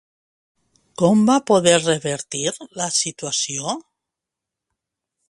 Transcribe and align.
Com 1.01 1.19
va 1.29 1.35
poder 1.51 1.75
revertir 1.83 2.41
la 2.81 2.87
situació? 2.97 3.77